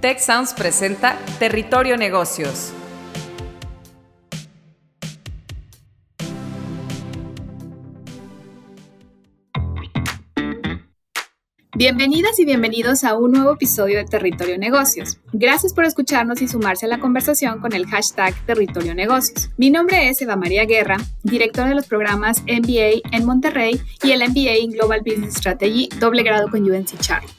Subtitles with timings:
[0.00, 0.20] Tech
[0.56, 2.72] presenta Territorio Negocios.
[11.74, 15.18] Bienvenidas y bienvenidos a un nuevo episodio de Territorio Negocios.
[15.32, 19.50] Gracias por escucharnos y sumarse a la conversación con el hashtag Territorio Negocios.
[19.56, 24.20] Mi nombre es Eva María Guerra, directora de los programas MBA en Monterrey y el
[24.20, 27.37] MBA en Global Business Strategy, doble grado con UNC Charlotte.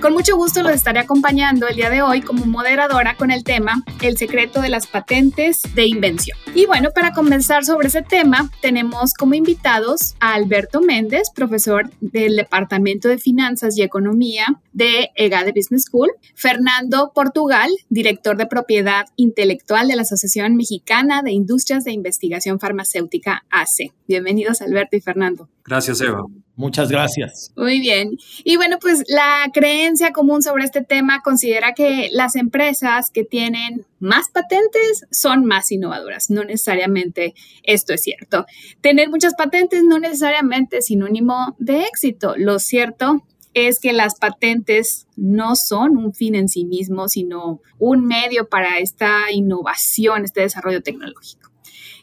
[0.00, 3.82] Con mucho gusto los estaré acompañando el día de hoy como moderadora con el tema
[4.00, 6.38] El secreto de las patentes de invención.
[6.54, 12.36] Y bueno, para comenzar sobre ese tema, tenemos como invitados a Alberto Méndez, profesor del
[12.36, 19.88] Departamento de Finanzas y Economía de EGADE Business School, Fernando Portugal, director de propiedad intelectual
[19.88, 23.92] de la Asociación Mexicana de Industrias de Investigación Farmacéutica ACE.
[24.06, 25.48] Bienvenidos Alberto y Fernando.
[25.68, 26.24] Gracias, Eva.
[26.56, 27.52] Muchas gracias.
[27.56, 28.16] Muy bien.
[28.42, 33.84] Y bueno, pues la creencia común sobre este tema considera que las empresas que tienen
[34.00, 36.30] más patentes son más innovadoras.
[36.30, 37.34] No necesariamente
[37.64, 38.46] esto es cierto.
[38.80, 42.34] Tener muchas patentes no necesariamente es sinónimo de éxito.
[42.38, 48.06] Lo cierto es que las patentes no son un fin en sí mismo, sino un
[48.06, 51.50] medio para esta innovación, este desarrollo tecnológico.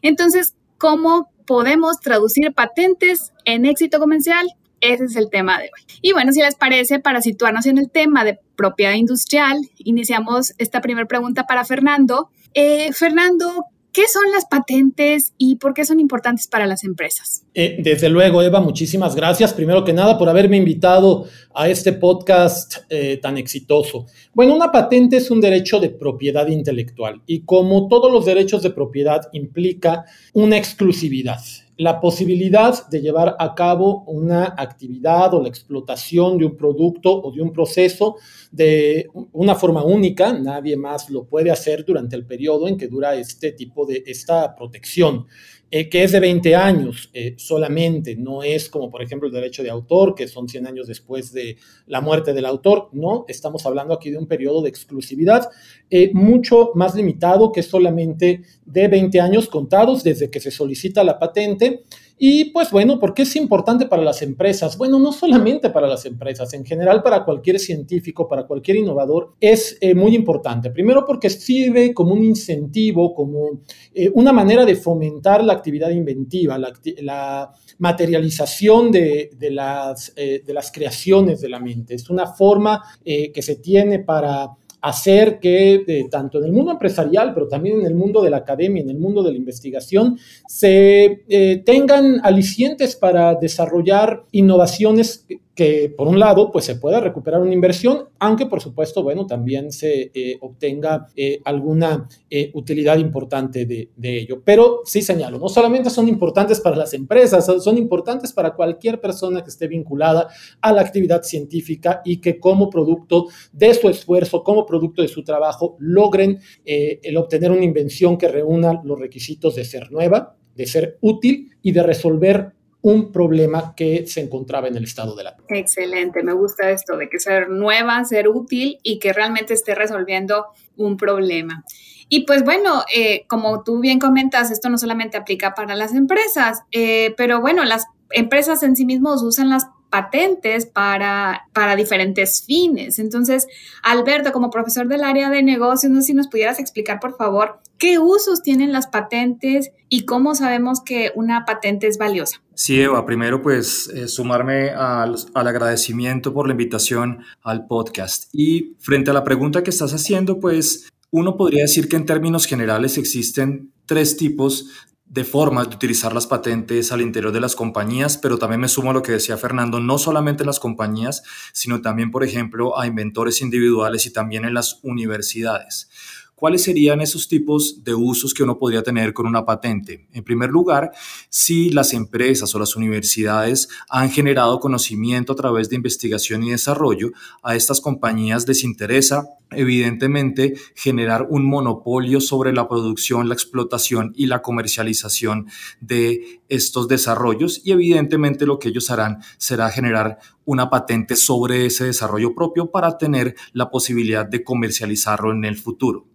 [0.03, 4.48] Entonces, ¿cómo podemos traducir patentes en éxito comercial?
[4.82, 5.86] Ese es el tema de hoy.
[6.02, 10.82] Y bueno, si les parece, para situarnos en el tema de propiedad industrial, iniciamos esta
[10.82, 12.30] primera pregunta para Fernando.
[12.54, 13.66] Eh, Fernando,
[13.96, 17.46] ¿Qué son las patentes y por qué son importantes para las empresas?
[17.54, 19.54] Eh, desde luego, Eva, muchísimas gracias.
[19.54, 24.06] Primero que nada, por haberme invitado a este podcast eh, tan exitoso.
[24.34, 28.72] Bueno, una patente es un derecho de propiedad intelectual y como todos los derechos de
[28.72, 31.40] propiedad implica una exclusividad
[31.78, 37.31] la posibilidad de llevar a cabo una actividad o la explotación de un producto o
[37.31, 38.16] de un proceso
[38.52, 43.16] de una forma única, nadie más lo puede hacer durante el periodo en que dura
[43.16, 45.26] este tipo de esta protección.
[45.72, 49.64] Eh, que es de 20 años eh, solamente, no es como por ejemplo el derecho
[49.64, 53.96] de autor, que son 100 años después de la muerte del autor, no, estamos hablando
[53.96, 55.50] aquí de un periodo de exclusividad
[55.90, 61.18] eh, mucho más limitado que solamente de 20 años contados desde que se solicita la
[61.18, 61.81] patente
[62.18, 64.78] y pues bueno, ¿por qué es importante para las empresas?
[64.78, 69.78] Bueno, no solamente para las empresas, en general para cualquier científico, para cualquier innovador, es
[69.81, 70.72] eh, muy importante.
[70.72, 73.62] Primero porque sirve como un incentivo, como
[73.94, 80.72] eh, una manera de fomentar la actividad inventiva, la, materialización de, las, eh, de las
[80.72, 81.96] creaciones de la mente.
[81.96, 84.50] Es una forma que se tiene para
[84.85, 88.84] hacer que tanto en el mundo empresarial, pero también en el mundo de la academia,
[88.84, 95.25] en el mundo de la investigación, se eh, tengan alicientes para desarrollar innovaciones
[95.56, 99.72] que por un lado pues se pueda recuperar una inversión, aunque por supuesto, bueno, también
[99.72, 104.42] se eh, obtenga eh, alguna eh, utilidad importante de, de, ello.
[104.44, 109.44] Pero sí señalo, no solamente son importantes para las empresas, son importantes para cualquier persona
[109.44, 110.28] que esté vinculada
[110.60, 115.24] a la actividad científica y que como producto de su esfuerzo, como producto de su
[115.24, 120.98] trabajo, logren el obtener una invención que reúna los requisitos de ser nueva, de ser
[121.02, 122.54] útil y de resolver
[122.85, 125.35] un problema que se encontraba en el estado de la.
[125.47, 130.46] Excelente, me gusta esto de que ser nueva, ser útil y que realmente esté resolviendo
[130.78, 131.66] un problema.
[132.09, 136.62] Y pues bueno, eh, como tú bien comentas, esto no solamente aplica para las empresas,
[136.72, 143.00] eh, pero bueno, las empresas en sí mismos usan las patentes para, para diferentes fines.
[143.00, 143.47] Entonces,
[143.81, 147.61] Alberto, como profesor del área de negocios, no sé si nos pudieras explicar, por favor,
[147.78, 152.41] qué usos tienen las patentes y cómo sabemos que una patente es valiosa.
[152.56, 158.25] Sí, Eva, primero pues eh, sumarme al, al, agradecimiento por la invitación al podcast.
[158.33, 162.47] Y frente a la pregunta que estás haciendo, pues uno podría decir que en términos
[162.47, 164.67] generales existen tres tipos
[165.06, 168.90] de formas de utilizar las patentes al interior de las compañías, pero también me sumo
[168.90, 171.24] a lo que decía Fernando, no solamente en las compañías,
[171.54, 175.90] sino también, por ejemplo, a inventores individuales y también en las universidades.
[176.36, 180.06] ¿Cuáles serían esos tipos de usos que uno podría tener con una patente?
[180.12, 180.92] En primer lugar,
[181.30, 187.12] si las empresas o las universidades han generado conocimiento a través de investigación y desarrollo,
[187.42, 194.26] a estas compañías les interesa evidentemente generar un monopolio sobre la producción, la explotación y
[194.26, 195.48] la comercialización
[195.80, 201.86] de estos desarrollos y evidentemente lo que ellos harán será generar una patente sobre ese
[201.86, 206.06] desarrollo propio para tener la posibilidad de comercializarlo en el futuro.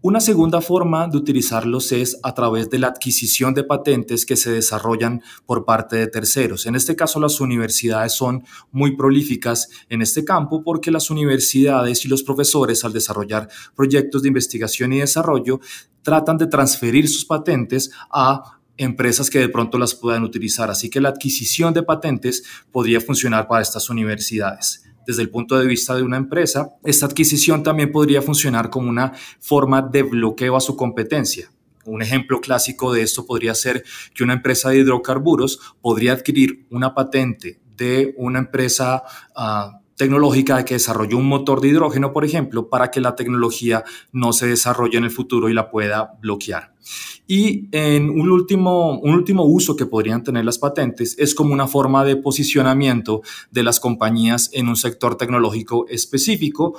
[0.00, 4.52] Una segunda forma de utilizarlos es a través de la adquisición de patentes que se
[4.52, 6.66] desarrollan por parte de terceros.
[6.66, 12.08] En este caso, las universidades son muy prolíficas en este campo porque las universidades y
[12.08, 15.58] los profesores al desarrollar proyectos de investigación y desarrollo
[16.02, 20.70] tratan de transferir sus patentes a empresas que de pronto las puedan utilizar.
[20.70, 25.66] Así que la adquisición de patentes podría funcionar para estas universidades desde el punto de
[25.66, 30.60] vista de una empresa, esta adquisición también podría funcionar como una forma de bloqueo a
[30.60, 31.50] su competencia.
[31.86, 33.82] Un ejemplo clásico de esto podría ser
[34.14, 39.02] que una empresa de hidrocarburos podría adquirir una patente de una empresa
[39.34, 44.32] uh, tecnológica que desarrolló un motor de hidrógeno, por ejemplo, para que la tecnología no
[44.32, 46.72] se desarrolle en el futuro y la pueda bloquear.
[47.26, 51.66] Y en un último, un último uso que podrían tener las patentes es como una
[51.66, 56.78] forma de posicionamiento de las compañías en un sector tecnológico específico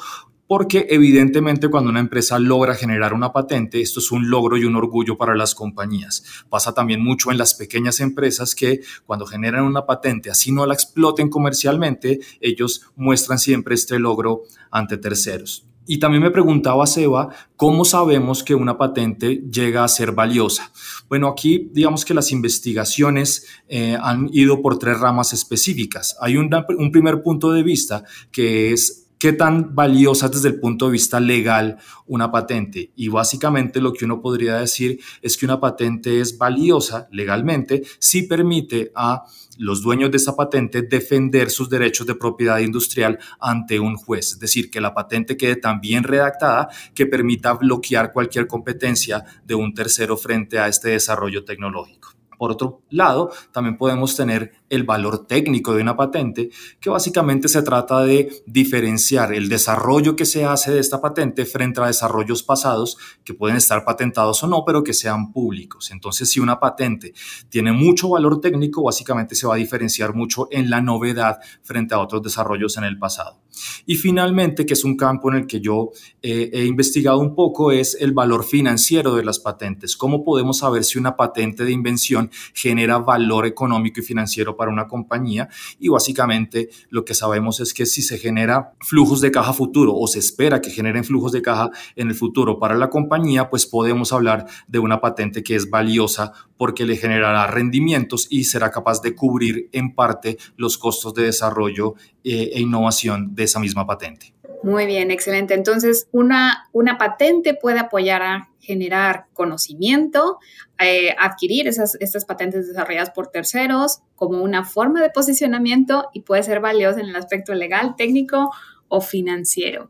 [0.50, 4.75] porque evidentemente cuando una empresa logra generar una patente, esto es un logro y un
[4.75, 6.24] orgullo para las compañías.
[6.50, 10.74] Pasa también mucho en las pequeñas empresas que cuando generan una patente, así no la
[10.74, 14.42] exploten comercialmente, ellos muestran siempre este logro
[14.72, 15.68] ante terceros.
[15.86, 20.72] Y también me preguntaba Seba, ¿cómo sabemos que una patente llega a ser valiosa?
[21.07, 26.18] Bueno, aquí digamos que las investigaciones eh, han ido por tres ramas específicas.
[26.19, 30.94] Hay un primer punto de vista que es qué tan valiosa desde el punto de
[30.94, 31.77] vista legal
[32.07, 32.92] una patente.
[32.95, 38.24] Y básicamente lo que uno podría decir es que una patente es valiosa legalmente si
[38.24, 39.25] permite a
[39.57, 44.31] los dueños de esa patente defender sus derechos de propiedad industrial ante un juez.
[44.31, 49.56] Es decir, que la patente quede tan bien redactada que permita bloquear cualquier competencia de
[49.56, 52.19] un tercero frente a este desarrollo tecnológico.
[52.39, 56.50] Por otro lado, también podemos tener el valor técnico de una patente,
[56.80, 61.81] que básicamente se trata de diferenciar el desarrollo que se hace de esta patente frente
[61.81, 65.91] a desarrollos pasados que pueden estar patentados o no, pero que sean públicos.
[65.91, 67.13] Entonces, si una patente
[67.50, 72.00] tiene mucho valor técnico, básicamente se va a diferenciar mucho en la novedad frente a
[72.00, 73.42] otros desarrollos en el pasado.
[73.86, 75.92] Y finalmente, que es un campo en el que yo
[76.22, 79.98] eh, he investigado un poco, es el valor financiero de las patentes.
[79.98, 84.88] ¿Cómo podemos saber si una patente de invención genera valor económico y financiero para una
[84.88, 85.50] compañía?
[85.80, 90.07] Y básicamente lo que sabemos es que si se genera flujos de caja futuro o
[90.07, 94.13] se espera que generen flujos de caja en el futuro para la compañía, pues podemos
[94.13, 99.16] hablar de una patente que es valiosa porque le generará rendimientos y será capaz de
[99.16, 104.33] cubrir en parte los costos de desarrollo eh, e innovación de esa misma patente.
[104.62, 105.54] Muy bien, excelente.
[105.54, 110.38] Entonces, una, una patente puede apoyar a generar conocimiento,
[110.80, 116.44] eh, adquirir esas, estas patentes desarrolladas por terceros como una forma de posicionamiento y puede
[116.44, 118.51] ser valiosa en el aspecto legal, técnico
[118.89, 119.89] o financiero.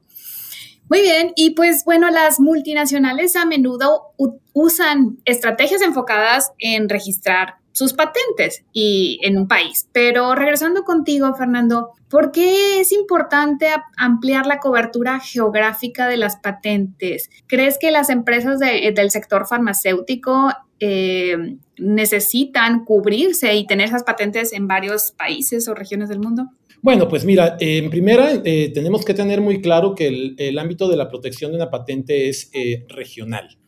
[0.90, 4.14] Muy bien, y pues bueno, las multinacionales a menudo
[4.54, 9.88] usan estrategias enfocadas en registrar sus patentes y en un país.
[9.92, 13.68] Pero regresando contigo, Fernando, ¿por qué es importante
[13.98, 17.30] ampliar la cobertura geográfica de las patentes?
[17.48, 24.68] ¿Crees que las empresas del sector farmacéutico eh, necesitan cubrirse y tener esas patentes en
[24.68, 26.50] varios países o regiones del mundo?
[26.82, 30.96] Bueno, pues mira, en primera eh, tenemos que tener muy claro que el, ámbito de
[30.96, 33.59] la protección de una patente es eh, regional.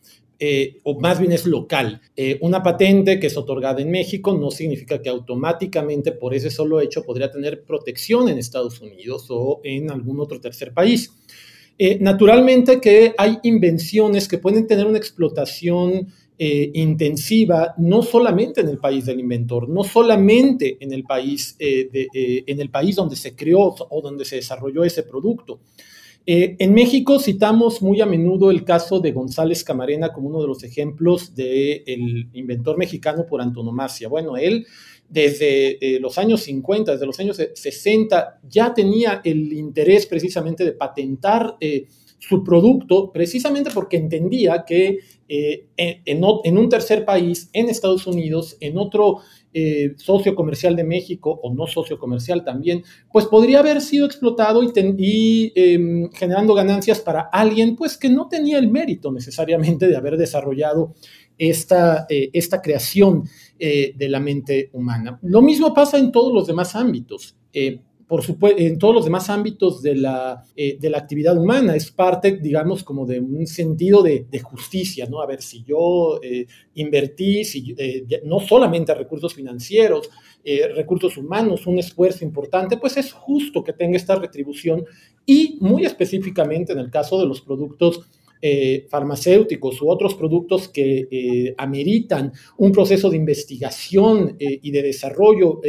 [0.44, 2.00] Eh, o más bien es local.
[2.40, 7.04] una patente que es otorgada en México no significa que automáticamente por ese solo hecho
[7.04, 11.12] podría tener protección en Estados Unidos o en algún otro tercer país.
[12.00, 16.08] naturalmente que hay invenciones que pueden tener una explotación
[16.44, 21.88] eh, intensiva, no solamente en el país del inventor, no solamente en el país, eh,
[21.92, 25.60] eh, en el país donde se creó o donde se desarrolló ese producto.
[26.26, 30.62] En México citamos muy a menudo el caso de González Camarena como uno de los
[30.62, 34.08] ejemplos del inventor mexicano por antonomasia.
[34.08, 34.66] Bueno, él
[35.08, 41.56] desde los años 50, desde los años 60, ya tenía el interés precisamente de patentar
[42.22, 48.78] su producto precisamente porque entendía que eh, en, un tercer país, en Estados Unidos, en
[48.78, 49.18] otro
[49.52, 54.62] eh, socio comercial de México o no socio comercial también, pues podría haber sido explotado
[54.62, 60.16] y, em, generando ganancias para alguien pues que no tenía el mérito necesariamente de haber
[60.16, 60.94] desarrollado
[61.36, 63.24] esta, eh, esta creación
[63.58, 65.20] de la mente humana.
[65.22, 67.36] Lo mismo pasa en todos los demás ámbitos
[68.12, 71.74] por supuesto, en todos los demás ámbitos de la, eh, de la actividad humana.
[71.74, 75.22] Es parte, digamos, como de un sentido de, justicia, ¿no?
[75.22, 80.10] A ver, si yo eh, invertí, si, eh, no solamente recursos financieros,
[80.74, 84.84] recursos humanos, un esfuerzo importante, pues es justo que tenga esta retribución
[85.24, 88.02] y muy específicamente en el caso de los productos
[88.90, 95.60] farmacéuticos u otros productos que ameritan un proceso de investigación y de desarrollo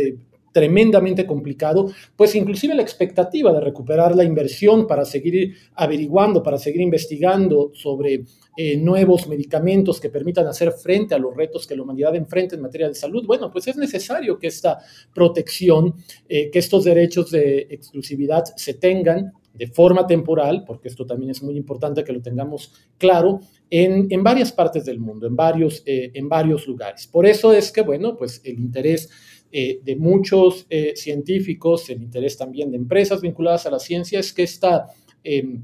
[0.53, 6.81] tremendamente complicado, pues inclusive la expectativa de recuperar la inversión para seguir averiguando, para seguir
[6.81, 8.23] investigando sobre
[8.55, 12.61] eh, nuevos medicamentos que permitan hacer frente a los retos que la humanidad enfrenta en
[12.61, 14.77] materia de salud, bueno, pues es necesario que esta
[15.13, 15.95] protección,
[16.29, 21.43] eh, que estos derechos de exclusividad se tengan de forma temporal, porque esto también es
[21.43, 26.11] muy importante que lo tengamos claro, en, en varias partes del mundo, en varios, eh,
[26.13, 27.07] en varios lugares.
[27.07, 29.09] Por eso es que, bueno, pues el interés
[29.55, 34.33] eh, de muchos eh, científicos, el interés también de empresas vinculadas a la ciencia, es
[34.33, 34.87] que esta,
[35.23, 35.63] em,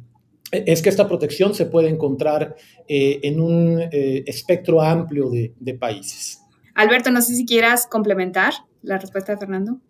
[0.52, 2.56] es que esta protección se puede encontrar
[2.88, 6.40] eh, en un espectro amplio de, de países.
[6.76, 8.54] Alberto, no sé si quieras complementar
[8.84, 9.82] la respuesta de Fernando.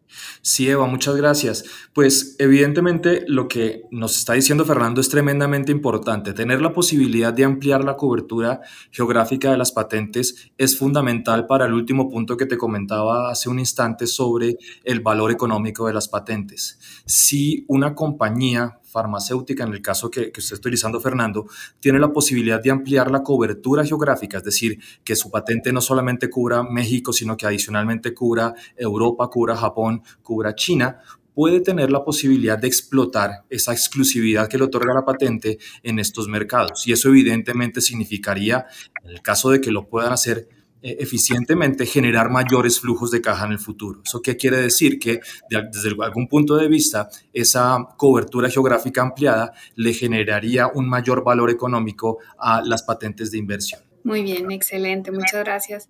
[0.41, 1.65] Sí, Eva, muchas gracias.
[1.93, 6.33] Pues evidentemente lo que nos está diciendo Fernando es tremendamente importante.
[6.33, 8.61] Tener la posibilidad de ampliar la cobertura
[8.91, 13.59] geográfica de las patentes es fundamental para el último punto que te comentaba hace un
[13.59, 16.79] instante sobre el valor económico de las patentes.
[17.05, 21.45] Si una compañía farmacéutica, en el caso que, que usted está utilizando, Fernando,
[21.79, 26.29] tiene la posibilidad de ampliar la cobertura geográfica, es decir, que su patente no solamente
[26.29, 30.99] cubra México, sino que adicionalmente cubra Europa, cubra Japón, cubra China,
[31.33, 36.27] puede tener la posibilidad de explotar esa exclusividad que le otorga la patente en estos
[36.27, 36.85] mercados.
[36.85, 38.65] Y eso evidentemente significaría,
[39.03, 40.49] en el caso de que lo puedan hacer,
[40.81, 44.01] eh, eficientemente generar mayores flujos de caja en el futuro.
[44.05, 44.97] ¿Eso qué quiere decir?
[44.97, 51.49] Que desde algún punto de vista, esa cobertura geográfica ampliada le generaría un mayor valor
[51.49, 53.88] económico a las patentes de inversión.
[54.03, 55.89] Muy bien, excelente, muchas gracias.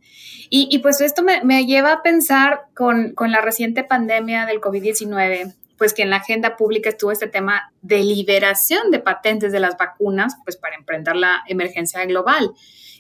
[0.50, 5.94] Y, pues esto me, lleva a pensar con, con la reciente pandemia del COVID-19, pues
[5.94, 10.36] que en la agenda pública estuvo este tema de liberación de patentes de las vacunas,
[10.44, 12.52] pues para emprender la emergencia global.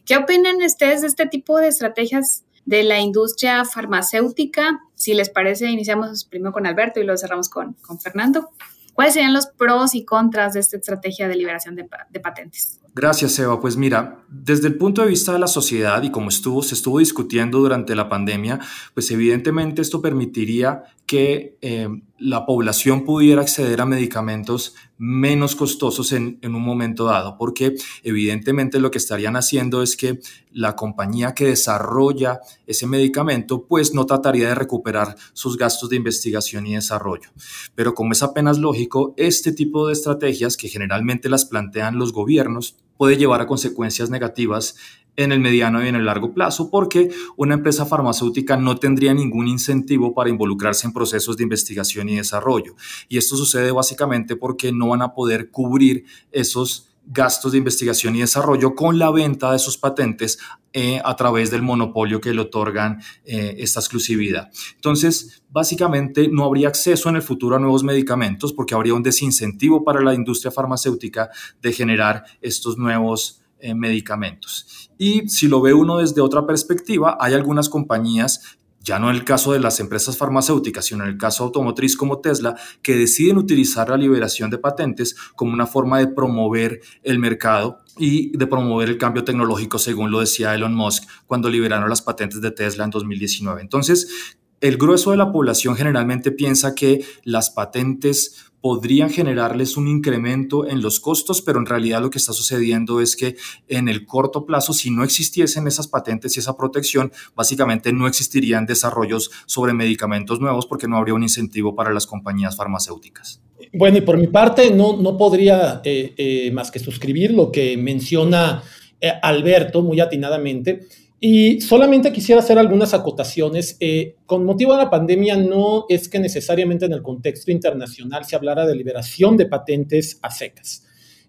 [0.05, 4.79] ¿Qué opinan ustedes de este tipo de estrategias de la industria farmacéutica?
[4.95, 8.51] Si les parece, iniciamos primero con Alberto y luego cerramos con, con Fernando.
[8.93, 12.78] ¿Cuáles serían los pros y contras de esta estrategia de liberación de patentes?
[12.95, 13.59] Gracias, Eva.
[13.61, 16.99] Pues mira, desde el punto de vista de la sociedad y como estuvo, se estuvo
[16.99, 18.59] discutiendo durante la pandemia,
[18.93, 21.87] pues evidentemente esto permitiría que eh,
[22.19, 27.73] la población pudiera acceder a medicamentos menos costosos en, en, un momento dado, porque
[28.03, 30.19] evidentemente lo que estarían haciendo es que
[30.51, 36.67] la compañía que desarrolla ese medicamento pues no trataría de recuperar sus gastos de investigación
[36.67, 37.31] y desarrollo.
[37.73, 42.75] Pero como es apenas lógico, este tipo de estrategias que generalmente las plantean los gobiernos
[42.97, 44.75] puede llevar a consecuencias negativas
[45.23, 49.49] en el mediano y en el largo plazo, porque una empresa farmacéutica no tendría ningún
[49.49, 52.75] incentivo para involucrarse en procesos de investigación y desarrollo.
[53.09, 58.19] Y esto sucede básicamente porque no van a poder cubrir esos gastos de investigación y
[58.19, 60.39] desarrollo con la venta de sus patentes
[60.71, 64.49] eh, a través del monopolio que le otorgan eh, esta exclusividad.
[64.75, 69.83] Entonces, básicamente no habría acceso en el futuro a nuevos medicamentos porque habría un desincentivo
[69.83, 71.29] para la industria farmacéutica
[71.61, 74.89] de generar estos nuevos eh, medicamentos.
[74.97, 79.25] Y si lo ve uno desde otra perspectiva, hay algunas compañías ya no en el
[79.25, 83.89] caso de las empresas farmacéuticas, sino en el caso automotriz como Tesla, que deciden utilizar
[83.89, 88.97] la liberación de patentes como una forma de promover el mercado y de promover el
[88.97, 93.61] cambio tecnológico, según lo decía Elon Musk cuando liberaron las patentes de Tesla en 2019.
[93.61, 100.67] Entonces, el grueso de la población generalmente piensa que las patentes podrían generarles un incremento
[100.67, 103.37] en los costos, pero en realidad lo que está sucediendo es que
[103.67, 108.65] en el corto plazo, si no existiesen esas patentes y esa protección, básicamente no existirían
[108.65, 113.41] desarrollos sobre medicamentos nuevos porque no habría un incentivo para las compañías farmacéuticas.
[113.73, 117.77] Bueno, y por mi parte, no, no podría eh, eh, más que suscribir lo que
[117.77, 118.63] menciona
[118.99, 120.87] eh, Alberto muy atinadamente.
[121.21, 123.75] Y solamente quisiera hacer algunas acotaciones.
[123.79, 128.35] Eh, con motivo de la pandemia, no es que necesariamente en el contexto internacional se
[128.35, 130.85] hablara de liberación de patentes a secas.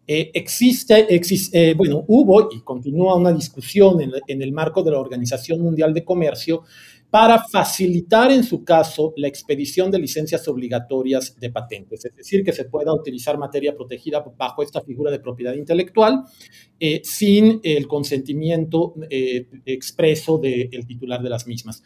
[0.06, 4.90] Eh, existe, existe eh, bueno, hubo y continúa una discusión en, en, el marco de
[4.90, 6.62] la Organización Mundial de Comercio
[7.10, 12.52] para facilitar en su caso la expedición de licencias obligatorias de patentes, es decir, que
[12.52, 16.22] se pueda utilizar materia protegida bajo esta figura de propiedad intelectual
[16.78, 21.82] eh, sin el consentimiento eh, expreso del titular de las mismas.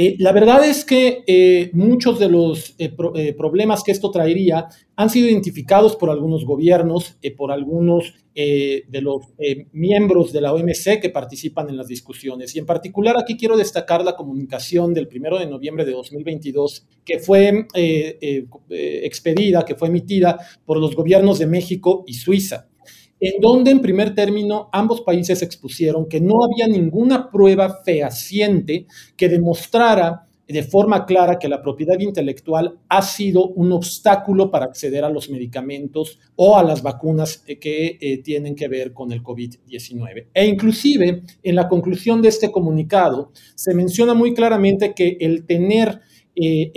[0.00, 5.10] Eh, la verdad es que eh, muchos de los eh, problemas que esto traería han
[5.10, 9.22] sido identificados por algunos gobiernos, por algunos de los
[9.72, 12.54] miembros de la OMC que participan en las discusiones.
[12.54, 17.18] Y en particular aquí quiero destacar la comunicación del 1 de noviembre de 2022 que
[17.18, 17.66] fue
[18.70, 22.68] expedida, que fue emitida por los gobiernos de México y Suiza.
[23.20, 29.28] En donde en primer término ambos países expusieron que no había ninguna prueba fehaciente que
[29.28, 35.10] demostrara de forma clara que la propiedad intelectual ha sido un obstáculo para acceder a
[35.10, 40.28] los medicamentos o a las vacunas eh, que eh, tienen que ver con el COVID-19.
[40.32, 46.00] E inclusive en la conclusión de este comunicado se menciona muy claramente que el tener
[46.34, 46.72] eh,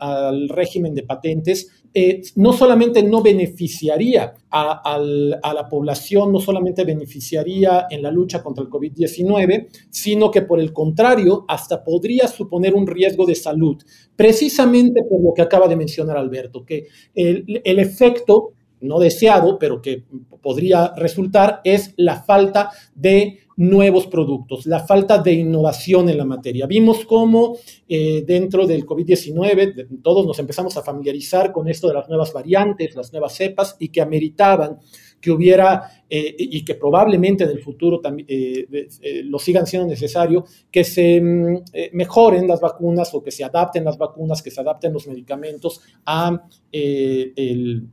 [0.00, 7.86] al régimen de patentes eh, no solamente no beneficiaría a, la población, no solamente beneficiaría
[7.90, 12.86] en la lucha contra el COVID-19, sino que por el contrario, hasta podría suponer un
[12.86, 13.82] riesgo de salud,
[14.16, 19.80] precisamente por lo que acaba de mencionar Alberto, que el, el efecto no deseado, pero
[19.80, 20.04] que
[20.42, 26.66] podría resultar, es la falta de nuevos productos, la falta de innovación en la materia.
[26.66, 27.56] Vimos cómo
[27.88, 32.96] eh, dentro del COVID-19 todos nos empezamos a familiarizar con esto de las nuevas variantes,
[32.96, 34.78] las nuevas cepas, y que ameritaban
[35.22, 38.66] que hubiera eh, y que probablemente en el futuro también eh,
[39.00, 41.62] eh, lo sigan siendo necesario, que se mm,
[41.92, 46.38] mejoren las vacunas o que se adapten las vacunas, que se adapten los medicamentos a,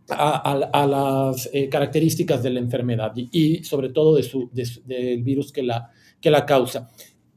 [0.10, 5.90] a, las características de la enfermedad y, sobre todo de su, del virus que la,
[6.20, 6.90] que la causa.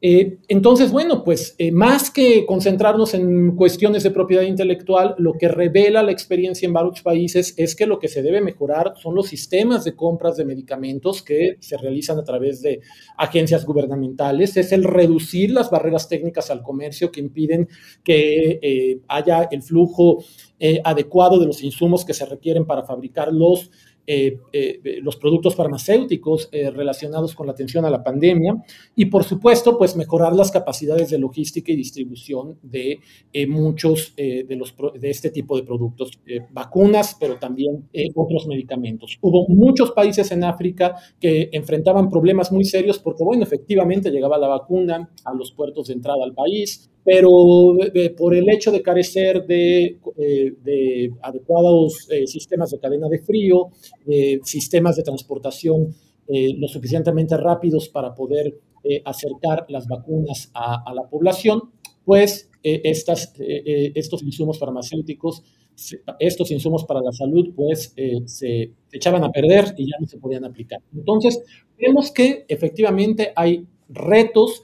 [0.05, 5.47] Eh, entonces, bueno, pues eh, más que concentrarnos en cuestiones de propiedad intelectual, lo que
[5.47, 9.27] revela la experiencia en varios países es que lo que se debe mejorar son los
[9.27, 12.81] sistemas de compras de medicamentos que se realizan a través de
[13.17, 17.69] agencias gubernamentales, es el reducir las barreras técnicas al comercio que impiden
[18.03, 20.21] que eh, haya el flujo
[20.85, 23.69] adecuado de los insumos que se requieren para fabricar los
[24.05, 28.61] eh, eh, los productos farmacéuticos eh, relacionados con la atención a la pandemia
[28.95, 32.99] y, por supuesto, pues mejorar las capacidades de logística y distribución de
[33.47, 36.19] muchos de, los, de este tipo de productos,
[36.51, 39.17] vacunas, pero también otros medicamentos.
[39.21, 44.47] Hubo muchos países en África que enfrentaban problemas muy serios porque, bueno, efectivamente llegaba la
[44.47, 47.29] vacuna a los puertos de entrada al país, pero
[48.17, 49.97] por el hecho de carecer de,
[50.63, 53.69] de adecuados sistemas de cadena de frío,
[54.43, 55.93] sistemas de transportación
[56.25, 61.61] eh, lo suficientemente rápidos para poder eh, acercar las vacunas a, la población,
[62.05, 62.81] pues eh,
[63.95, 65.43] estos insumos farmacéuticos,
[66.19, 67.93] estos insumos para la salud, pues
[68.25, 70.79] se echaban a perder y ya no se podían aplicar.
[70.95, 71.43] Entonces,
[71.77, 74.63] vemos que efectivamente hay retos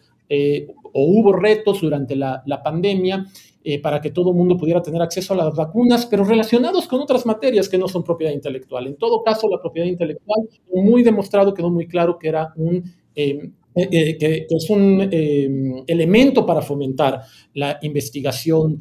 [0.94, 3.26] o hubo retos durante la, la pandemia
[3.62, 7.02] eh, para que todo el mundo pudiera tener acceso a las vacunas, pero relacionados con
[7.02, 8.88] otras materias que no son propiedad intelectual.
[8.88, 12.84] En todo caso, la propiedad intelectual, muy demostrado, quedó muy claro que era un...
[13.14, 15.08] Eh, eh, que, es un
[15.88, 17.22] elemento para fomentar
[17.54, 18.80] la investigación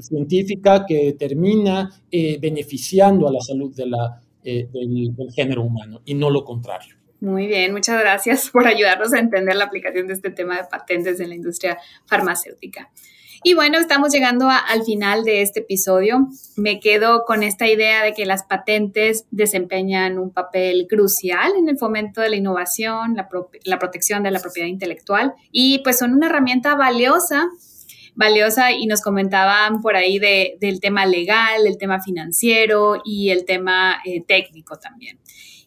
[0.00, 6.28] científica que termina beneficiando a la salud de la, del, del género humano y no
[6.28, 6.99] lo contrario.
[7.20, 11.20] Muy bien, muchas gracias por ayudarnos a entender la aplicación de este tema de patentes
[11.20, 12.90] en la industria farmacéutica.
[13.42, 16.28] Y bueno, estamos llegando al final de este episodio.
[16.56, 21.78] Me quedo con esta idea de que las patentes desempeñan un papel crucial en el
[21.78, 26.74] fomento de la innovación, la, protección de la propiedad intelectual y pues son una herramienta
[26.74, 27.48] valiosa
[28.14, 33.46] valiosa y nos comentaban por ahí de, del tema legal, el tema financiero y el
[33.46, 35.18] tema eh, técnico también.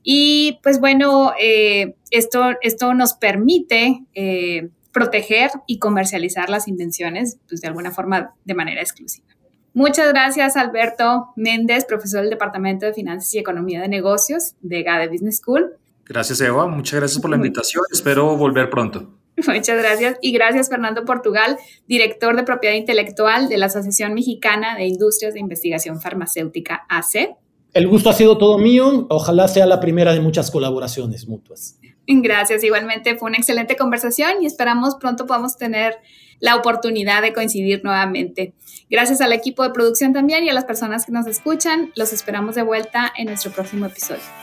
[0.03, 7.61] Y pues bueno, eh, esto, esto nos permite eh, proteger y comercializar las invenciones, pues
[7.61, 9.25] de alguna forma de manera exclusiva.
[9.73, 15.07] Muchas gracias, Alberto Méndez, profesor del Departamento de Finanzas y Economía de Negocios de GADE
[15.07, 15.77] Business School.
[16.05, 16.67] Gracias, Eva.
[16.67, 17.83] Muchas gracias por la invitación.
[17.91, 19.17] Espero volver pronto.
[19.47, 20.17] Muchas gracias.
[20.21, 25.39] Y gracias, Fernando Portugal, director de propiedad intelectual de la Asociación Mexicana de Industrias de
[25.39, 27.35] Investigación Farmacéutica, AC.
[27.73, 29.07] El gusto ha sido todo mío.
[29.09, 31.79] Ojalá sea la primera de muchas colaboraciones mutuas.
[32.05, 35.97] Gracias, igualmente fue una excelente conversación y esperamos pronto podamos tener
[36.39, 38.53] la oportunidad de coincidir nuevamente.
[38.89, 41.91] Gracias al equipo de producción también y a las personas que nos escuchan.
[41.95, 44.42] Los esperamos de vuelta en nuestro próximo episodio.